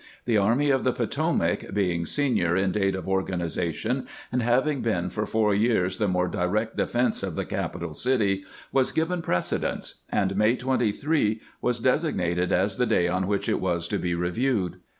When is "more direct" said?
6.07-6.75